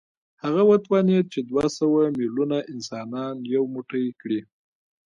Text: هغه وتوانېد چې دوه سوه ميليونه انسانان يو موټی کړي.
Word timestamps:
هغه 0.43 0.61
وتوانېد 0.69 1.25
چې 1.33 1.39
دوه 1.49 1.65
سوه 1.79 2.01
ميليونه 2.17 2.57
انسانان 2.73 3.35
يو 3.53 3.63
موټی 3.73 4.05
کړي. 4.21 4.41